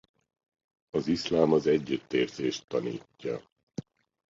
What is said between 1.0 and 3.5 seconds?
iszlám az együttérzést tanítja.